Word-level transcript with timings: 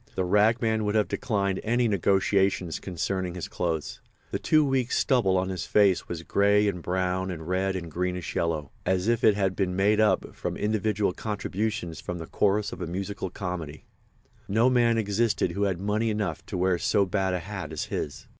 The 0.15 0.25
ragman 0.25 0.83
would 0.83 0.95
have 0.95 1.07
declined 1.07 1.59
any 1.63 1.87
negotiations 1.87 2.79
concerning 2.79 3.35
his 3.35 3.47
clothes. 3.47 4.01
The 4.31 4.39
two 4.39 4.65
weeks' 4.65 4.97
stubble 4.97 5.37
on 5.37 5.49
his 5.49 5.67
face 5.67 6.07
was 6.09 6.23
grey 6.23 6.67
and 6.67 6.81
brown 6.81 7.29
and 7.29 7.47
red 7.47 7.75
and 7.75 7.91
greenish 7.91 8.35
yellow—as 8.35 9.07
if 9.07 9.23
it 9.23 9.35
had 9.35 9.55
been 9.55 9.75
made 9.75 9.99
up 9.99 10.35
from 10.35 10.57
individual 10.57 11.13
contributions 11.13 12.01
from 12.01 12.17
the 12.17 12.25
chorus 12.25 12.71
of 12.73 12.81
a 12.81 12.87
musical 12.87 13.29
comedy. 13.29 13.85
No 14.47 14.71
man 14.71 14.97
existed 14.97 15.51
who 15.51 15.65
had 15.65 15.79
money 15.79 16.09
enough 16.09 16.43
to 16.47 16.57
wear 16.57 16.79
so 16.79 17.05
bad 17.05 17.35
a 17.35 17.39
hat 17.39 17.71
as 17.71 17.83
his. 17.93 18.25